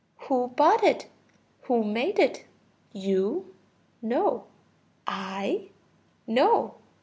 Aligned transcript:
Who 0.21 0.47
bought 0.47 0.83
it? 0.83 1.05
Who 1.65 1.83
made 1.83 2.17
it? 2.17 2.45
You? 2.91 3.53
No. 4.01 4.45
I? 5.05 5.69
No. 6.25 6.77